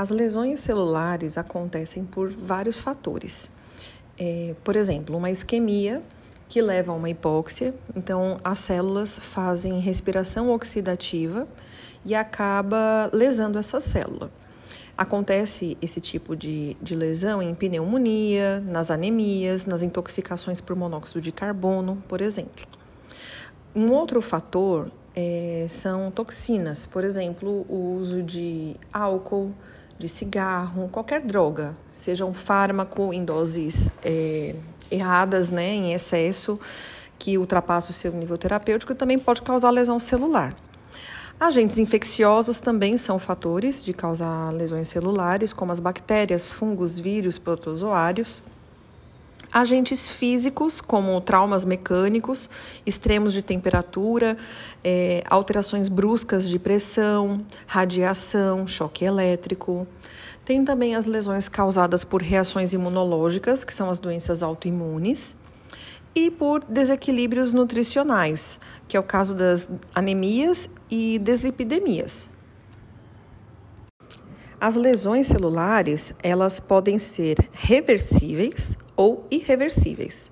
As 0.00 0.08
lesões 0.08 0.60
celulares 0.60 1.36
acontecem 1.36 2.06
por 2.06 2.30
vários 2.30 2.78
fatores. 2.78 3.50
É, 4.18 4.54
por 4.64 4.74
exemplo, 4.74 5.14
uma 5.14 5.30
isquemia 5.30 6.02
que 6.48 6.62
leva 6.62 6.90
a 6.90 6.94
uma 6.94 7.10
hipóxia, 7.10 7.74
então 7.94 8.38
as 8.42 8.60
células 8.60 9.18
fazem 9.18 9.78
respiração 9.78 10.50
oxidativa 10.52 11.46
e 12.02 12.14
acaba 12.14 13.10
lesando 13.12 13.58
essa 13.58 13.78
célula. 13.78 14.30
Acontece 14.96 15.76
esse 15.82 16.00
tipo 16.00 16.34
de, 16.34 16.78
de 16.80 16.96
lesão 16.96 17.42
em 17.42 17.54
pneumonia, 17.54 18.60
nas 18.60 18.90
anemias, 18.90 19.66
nas 19.66 19.82
intoxicações 19.82 20.62
por 20.62 20.74
monóxido 20.74 21.20
de 21.20 21.30
carbono, 21.30 22.02
por 22.08 22.22
exemplo. 22.22 22.66
Um 23.74 23.92
outro 23.92 24.22
fator 24.22 24.90
é, 25.14 25.66
são 25.68 26.10
toxinas, 26.10 26.86
por 26.86 27.04
exemplo, 27.04 27.66
o 27.68 27.96
uso 27.98 28.22
de 28.22 28.76
álcool, 28.90 29.52
de 30.00 30.08
cigarro, 30.08 30.88
qualquer 30.88 31.20
droga, 31.20 31.76
seja 31.92 32.24
um 32.24 32.32
fármaco 32.32 33.12
em 33.12 33.22
doses 33.22 33.90
é, 34.02 34.54
erradas, 34.90 35.50
né, 35.50 35.74
em 35.74 35.92
excesso, 35.92 36.58
que 37.18 37.36
ultrapassa 37.36 37.90
o 37.90 37.92
seu 37.92 38.10
nível 38.10 38.38
terapêutico, 38.38 38.94
também 38.94 39.18
pode 39.18 39.42
causar 39.42 39.68
lesão 39.68 40.00
celular. 40.00 40.56
Agentes 41.38 41.78
infecciosos 41.78 42.60
também 42.60 42.96
são 42.96 43.18
fatores 43.18 43.82
de 43.82 43.92
causar 43.92 44.50
lesões 44.54 44.88
celulares, 44.88 45.52
como 45.52 45.70
as 45.70 45.80
bactérias, 45.80 46.50
fungos, 46.50 46.98
vírus, 46.98 47.36
protozoários. 47.38 48.42
Agentes 49.52 50.08
físicos, 50.08 50.80
como 50.80 51.20
traumas 51.20 51.64
mecânicos, 51.64 52.48
extremos 52.86 53.32
de 53.32 53.42
temperatura, 53.42 54.36
é, 54.84 55.24
alterações 55.28 55.88
bruscas 55.88 56.48
de 56.48 56.58
pressão, 56.58 57.44
radiação, 57.66 58.66
choque 58.66 59.04
elétrico. 59.04 59.88
Tem 60.44 60.64
também 60.64 60.94
as 60.94 61.06
lesões 61.06 61.48
causadas 61.48 62.04
por 62.04 62.22
reações 62.22 62.72
imunológicas, 62.72 63.64
que 63.64 63.74
são 63.74 63.90
as 63.90 63.98
doenças 63.98 64.42
autoimunes, 64.42 65.36
e 66.14 66.30
por 66.30 66.64
desequilíbrios 66.64 67.52
nutricionais, 67.52 68.58
que 68.86 68.96
é 68.96 69.00
o 69.00 69.04
caso 69.04 69.34
das 69.34 69.68
anemias 69.94 70.70
e 70.90 71.18
deslipidemias. 71.18 72.28
As 74.60 74.76
lesões 74.76 75.26
celulares, 75.26 76.12
elas 76.22 76.60
podem 76.60 76.98
ser 76.98 77.48
reversíveis 77.52 78.76
ou 79.00 79.26
irreversíveis. 79.30 80.30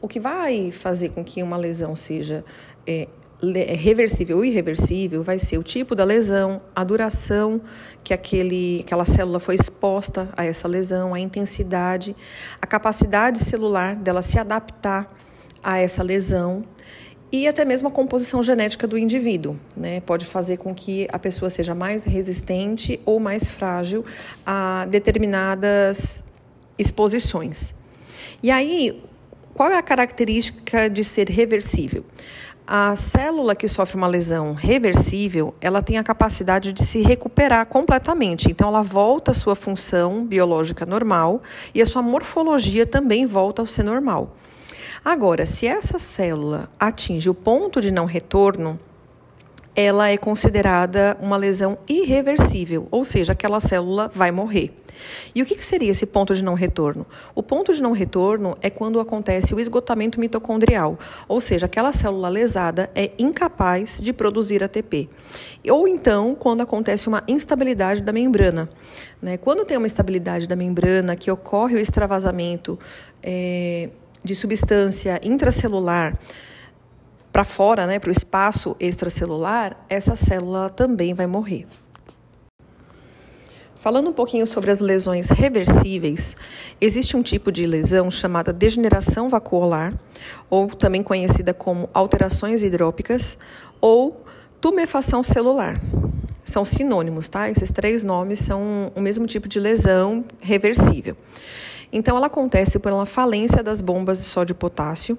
O 0.00 0.08
que 0.08 0.18
vai 0.18 0.72
fazer 0.72 1.10
com 1.10 1.22
que 1.22 1.42
uma 1.42 1.58
lesão 1.58 1.94
seja 1.94 2.42
é, 2.86 3.06
é, 3.54 3.74
reversível 3.74 4.38
ou 4.38 4.44
irreversível 4.44 5.22
vai 5.22 5.38
ser 5.38 5.58
o 5.58 5.62
tipo 5.62 5.94
da 5.94 6.04
lesão, 6.04 6.62
a 6.74 6.82
duração 6.82 7.60
que 8.02 8.14
aquele, 8.14 8.80
aquela 8.86 9.04
célula 9.04 9.38
foi 9.38 9.56
exposta 9.56 10.26
a 10.34 10.46
essa 10.46 10.66
lesão, 10.66 11.12
a 11.12 11.20
intensidade, 11.20 12.16
a 12.62 12.66
capacidade 12.66 13.40
celular 13.40 13.94
dela 13.94 14.22
se 14.22 14.38
adaptar 14.38 15.14
a 15.62 15.76
essa 15.76 16.02
lesão 16.02 16.64
e 17.30 17.46
até 17.46 17.62
mesmo 17.62 17.88
a 17.88 17.90
composição 17.90 18.42
genética 18.42 18.86
do 18.86 18.96
indivíduo. 18.96 19.54
Né? 19.76 20.00
Pode 20.00 20.24
fazer 20.24 20.56
com 20.56 20.74
que 20.74 21.06
a 21.12 21.18
pessoa 21.18 21.50
seja 21.50 21.74
mais 21.74 22.04
resistente 22.04 22.98
ou 23.04 23.20
mais 23.20 23.48
frágil 23.48 24.02
a 24.46 24.86
determinadas 24.88 26.24
exposições. 26.78 27.74
E 28.42 28.50
aí, 28.50 29.02
qual 29.54 29.70
é 29.70 29.76
a 29.76 29.82
característica 29.82 30.88
de 30.88 31.02
ser 31.02 31.28
reversível? 31.28 32.04
A 32.66 32.94
célula 32.94 33.56
que 33.56 33.66
sofre 33.66 33.96
uma 33.96 34.06
lesão 34.06 34.52
reversível, 34.52 35.54
ela 35.60 35.80
tem 35.80 35.96
a 35.96 36.04
capacidade 36.04 36.72
de 36.72 36.84
se 36.84 37.00
recuperar 37.00 37.64
completamente. 37.66 38.50
Então, 38.50 38.68
ela 38.68 38.82
volta 38.82 39.30
à 39.30 39.34
sua 39.34 39.56
função 39.56 40.24
biológica 40.24 40.84
normal 40.84 41.42
e 41.74 41.80
a 41.80 41.86
sua 41.86 42.02
morfologia 42.02 42.84
também 42.84 43.24
volta 43.24 43.62
ao 43.62 43.66
ser 43.66 43.84
normal. 43.84 44.36
Agora, 45.04 45.46
se 45.46 45.66
essa 45.66 45.98
célula 45.98 46.68
atinge 46.78 47.30
o 47.30 47.34
ponto 47.34 47.80
de 47.80 47.90
não 47.90 48.04
retorno, 48.04 48.78
ela 49.80 50.10
é 50.10 50.16
considerada 50.16 51.16
uma 51.20 51.36
lesão 51.36 51.78
irreversível, 51.88 52.88
ou 52.90 53.04
seja, 53.04 53.30
aquela 53.30 53.60
célula 53.60 54.10
vai 54.12 54.32
morrer. 54.32 54.72
E 55.32 55.40
o 55.40 55.46
que 55.46 55.64
seria 55.64 55.92
esse 55.92 56.04
ponto 56.04 56.34
de 56.34 56.42
não 56.42 56.54
retorno? 56.54 57.06
O 57.32 57.44
ponto 57.44 57.72
de 57.72 57.80
não 57.80 57.92
retorno 57.92 58.58
é 58.60 58.68
quando 58.70 58.98
acontece 58.98 59.54
o 59.54 59.60
esgotamento 59.60 60.18
mitocondrial, 60.18 60.98
ou 61.28 61.40
seja, 61.40 61.66
aquela 61.66 61.92
célula 61.92 62.28
lesada 62.28 62.90
é 62.92 63.12
incapaz 63.20 64.00
de 64.00 64.12
produzir 64.12 64.64
ATP. 64.64 65.08
Ou 65.70 65.86
então, 65.86 66.34
quando 66.34 66.60
acontece 66.60 67.06
uma 67.06 67.22
instabilidade 67.28 68.02
da 68.02 68.12
membrana. 68.12 68.68
Né? 69.22 69.36
Quando 69.36 69.64
tem 69.64 69.76
uma 69.76 69.86
instabilidade 69.86 70.48
da 70.48 70.56
membrana, 70.56 71.14
que 71.14 71.30
ocorre 71.30 71.76
o 71.76 71.78
extravasamento 71.78 72.76
é, 73.22 73.90
de 74.24 74.34
substância 74.34 75.20
intracelular 75.22 76.18
para 77.38 77.44
fora, 77.44 77.86
né, 77.86 78.00
para 78.00 78.08
o 78.08 78.10
espaço 78.10 78.74
extracelular, 78.80 79.76
essa 79.88 80.16
célula 80.16 80.68
também 80.68 81.14
vai 81.14 81.28
morrer. 81.28 81.68
Falando 83.76 84.10
um 84.10 84.12
pouquinho 84.12 84.44
sobre 84.44 84.72
as 84.72 84.80
lesões 84.80 85.30
reversíveis, 85.30 86.36
existe 86.80 87.16
um 87.16 87.22
tipo 87.22 87.52
de 87.52 87.64
lesão 87.64 88.10
chamada 88.10 88.52
degeneração 88.52 89.28
vacuolar, 89.28 89.94
ou 90.50 90.66
também 90.66 91.00
conhecida 91.00 91.54
como 91.54 91.88
alterações 91.94 92.64
hidrópicas, 92.64 93.38
ou 93.80 94.24
tumefação 94.60 95.22
celular. 95.22 95.80
São 96.42 96.64
sinônimos, 96.64 97.28
tá? 97.28 97.48
Esses 97.48 97.70
três 97.70 98.02
nomes 98.02 98.40
são 98.40 98.90
o 98.96 99.00
mesmo 99.00 99.28
tipo 99.28 99.46
de 99.46 99.60
lesão 99.60 100.24
reversível. 100.40 101.16
Então, 101.92 102.16
ela 102.16 102.26
acontece 102.26 102.78
por 102.78 102.92
uma 102.92 103.06
falência 103.06 103.62
das 103.62 103.80
bombas 103.80 104.18
de 104.18 104.24
sódio 104.24 104.52
e 104.52 104.54
potássio 104.54 105.18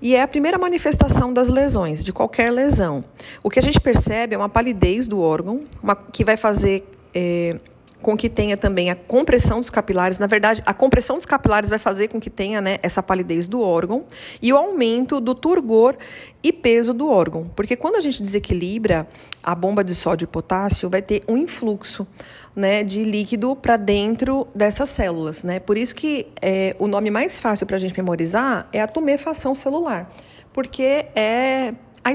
e 0.00 0.14
é 0.14 0.22
a 0.22 0.28
primeira 0.28 0.58
manifestação 0.58 1.32
das 1.32 1.48
lesões, 1.48 2.04
de 2.04 2.12
qualquer 2.12 2.50
lesão. 2.50 3.04
O 3.42 3.48
que 3.48 3.58
a 3.58 3.62
gente 3.62 3.80
percebe 3.80 4.34
é 4.34 4.38
uma 4.38 4.48
palidez 4.48 5.08
do 5.08 5.20
órgão, 5.20 5.62
uma, 5.82 5.96
que 5.96 6.24
vai 6.24 6.36
fazer 6.36 6.84
é, 7.14 7.56
com 8.00 8.16
que 8.16 8.28
tenha 8.28 8.56
também 8.56 8.90
a 8.90 8.94
compressão 8.94 9.60
dos 9.60 9.70
capilares. 9.70 10.18
Na 10.18 10.26
verdade, 10.26 10.62
a 10.66 10.74
compressão 10.74 11.16
dos 11.16 11.26
capilares 11.26 11.68
vai 11.68 11.78
fazer 11.78 12.08
com 12.08 12.20
que 12.20 12.30
tenha 12.30 12.60
né, 12.60 12.76
essa 12.82 13.02
palidez 13.02 13.46
do 13.46 13.60
órgão 13.60 14.04
e 14.40 14.52
o 14.52 14.56
aumento 14.56 15.20
do 15.20 15.34
turgor 15.34 15.96
e 16.42 16.52
peso 16.52 16.94
do 16.94 17.08
órgão. 17.08 17.50
Porque 17.54 17.76
quando 17.76 17.96
a 17.96 18.00
gente 18.00 18.22
desequilibra 18.22 19.06
a 19.42 19.54
bomba 19.54 19.84
de 19.84 19.94
sódio 19.94 20.24
e 20.24 20.26
potássio, 20.26 20.88
vai 20.88 21.02
ter 21.02 21.22
um 21.28 21.36
influxo 21.36 22.06
né, 22.54 22.82
de 22.82 23.04
líquido 23.04 23.54
para 23.54 23.76
dentro 23.76 24.48
dessas 24.54 24.88
células. 24.88 25.42
Né? 25.42 25.60
Por 25.60 25.76
isso 25.76 25.94
que 25.94 26.26
é, 26.40 26.74
o 26.78 26.86
nome 26.86 27.10
mais 27.10 27.38
fácil 27.38 27.66
para 27.66 27.76
a 27.76 27.80
gente 27.80 27.96
memorizar 27.96 28.68
é 28.72 28.80
a 28.80 28.86
tumefação 28.86 29.54
celular, 29.54 30.10
porque 30.52 31.06
é 31.14 31.74
a, 32.04 32.10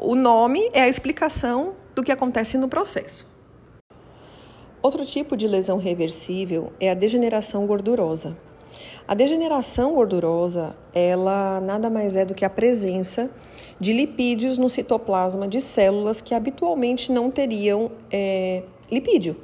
o 0.00 0.14
nome 0.14 0.68
é 0.72 0.82
a 0.82 0.88
explicação 0.88 1.74
do 1.94 2.02
que 2.02 2.10
acontece 2.10 2.58
no 2.58 2.68
processo. 2.68 3.31
Outro 4.82 5.06
tipo 5.06 5.36
de 5.36 5.46
lesão 5.46 5.78
reversível 5.78 6.72
é 6.80 6.90
a 6.90 6.94
degeneração 6.94 7.66
gordurosa. 7.66 8.36
A 9.06 9.14
degeneração 9.14 9.94
gordurosa, 9.94 10.76
ela 10.92 11.60
nada 11.60 11.88
mais 11.88 12.16
é 12.16 12.24
do 12.24 12.34
que 12.34 12.44
a 12.44 12.50
presença 12.50 13.30
de 13.78 13.92
lipídios 13.92 14.58
no 14.58 14.68
citoplasma 14.68 15.46
de 15.46 15.60
células 15.60 16.20
que 16.20 16.34
habitualmente 16.34 17.12
não 17.12 17.30
teriam 17.30 17.92
é, 18.10 18.62
lipídio. 18.90 19.36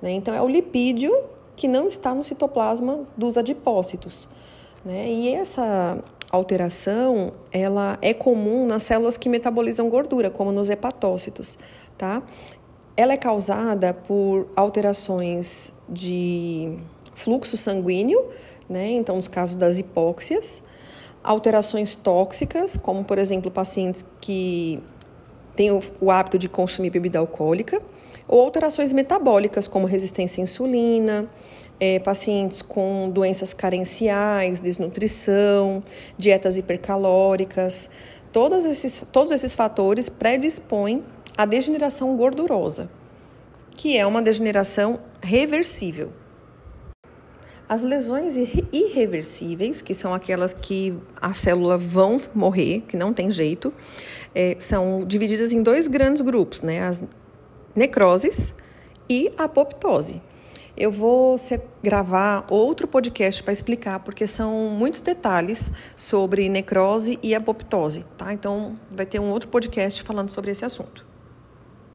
Né? 0.00 0.12
Então, 0.12 0.34
é 0.34 0.40
o 0.40 0.48
lipídio 0.48 1.12
que 1.56 1.66
não 1.68 1.88
está 1.88 2.14
no 2.14 2.24
citoplasma 2.24 3.00
dos 3.16 3.36
adipócitos. 3.36 4.28
Né? 4.84 5.10
E 5.10 5.28
essa 5.34 6.02
alteração, 6.30 7.32
ela 7.50 7.98
é 8.02 8.12
comum 8.12 8.66
nas 8.66 8.82
células 8.82 9.16
que 9.16 9.28
metabolizam 9.28 9.88
gordura, 9.88 10.30
como 10.30 10.52
nos 10.52 10.70
hepatócitos, 10.70 11.58
tá? 11.96 12.22
Ela 12.96 13.12
é 13.12 13.16
causada 13.16 13.92
por 13.92 14.48
alterações 14.56 15.74
de 15.88 16.78
fluxo 17.14 17.56
sanguíneo, 17.56 18.24
né? 18.68 18.90
Então, 18.90 19.16
nos 19.16 19.28
casos 19.28 19.54
das 19.54 19.78
hipóxias, 19.78 20.62
alterações 21.22 21.94
tóxicas, 21.94 22.76
como 22.76 23.04
por 23.04 23.18
exemplo, 23.18 23.50
pacientes 23.50 24.04
que 24.20 24.80
têm 25.56 25.70
o, 25.72 26.10
hábito 26.10 26.38
de 26.38 26.48
consumir 26.48 26.90
bebida 26.90 27.18
alcoólica, 27.18 27.80
ou 28.28 28.42
alterações 28.42 28.92
metabólicas, 28.92 29.66
como 29.66 29.86
resistência 29.86 30.42
à 30.42 30.44
insulina, 30.44 31.28
é, 31.78 31.98
pacientes 31.98 32.62
com 32.62 33.10
doenças 33.10 33.52
carenciais, 33.52 34.60
desnutrição, 34.60 35.82
dietas 36.18 36.56
hipercalóricas. 36.56 37.90
Todos 38.32 38.64
esses, 38.64 39.06
todos 39.12 39.32
esses 39.32 39.54
fatores 39.54 40.08
predispõem 40.08 41.04
à 41.36 41.44
degeneração 41.44 42.16
gordurosa, 42.16 42.90
que 43.72 43.96
é 43.96 44.06
uma 44.06 44.22
degeneração 44.22 45.00
reversível. 45.20 46.10
As 47.68 47.82
lesões 47.82 48.36
irreversíveis, 48.72 49.82
que 49.82 49.92
são 49.92 50.14
aquelas 50.14 50.54
que 50.54 50.94
a 51.20 51.32
célula 51.32 51.76
vão 51.76 52.20
morrer, 52.32 52.82
que 52.86 52.96
não 52.96 53.12
tem 53.12 53.28
jeito, 53.28 53.74
é, 54.32 54.56
são 54.60 55.04
divididas 55.04 55.52
em 55.52 55.62
dois 55.62 55.88
grandes 55.88 56.22
grupos, 56.22 56.62
né? 56.62 56.82
As 56.82 57.02
necroses 57.74 58.54
e 59.08 59.30
apoptose. 59.36 60.22
eu 60.76 60.92
vou 60.92 61.36
gravar 61.82 62.46
outro 62.50 62.86
podcast 62.86 63.42
para 63.42 63.52
explicar, 63.52 64.00
porque 64.00 64.26
são 64.26 64.68
muitos 64.68 65.00
detalhes 65.00 65.72
sobre 65.96 66.50
necrose 66.50 67.18
e 67.22 67.34
apoptose, 67.34 68.04
tá? 68.18 68.32
Então 68.32 68.78
vai 68.90 69.06
ter 69.06 69.18
um 69.18 69.30
outro 69.30 69.48
podcast 69.48 70.02
falando 70.02 70.28
sobre 70.30 70.50
esse 70.50 70.64
assunto. 70.64 71.05